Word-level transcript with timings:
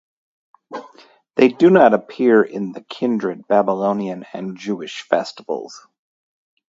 They 1.35 1.49
do 1.49 1.69
not 1.69 1.93
appear 1.93 2.41
in 2.41 2.71
the 2.71 2.81
kindred 2.81 3.47
Babylonian 3.47 4.25
and 4.33 4.57
Jewish 4.57 5.03
festivals. 5.03 5.85